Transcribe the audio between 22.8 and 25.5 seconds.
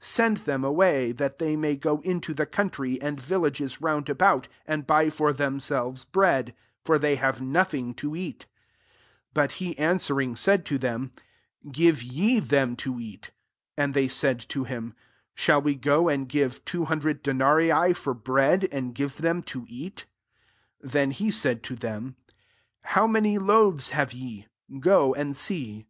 How many loaves have ye? go [and']